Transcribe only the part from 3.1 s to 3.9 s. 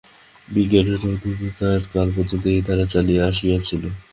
আসিয়াছিল।